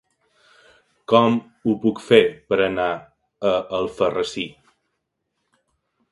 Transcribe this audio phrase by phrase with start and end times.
[1.11, 1.35] Com
[1.67, 2.19] ho puc fer
[2.53, 2.87] per anar
[3.49, 3.51] a
[3.81, 4.47] Alfarrasí?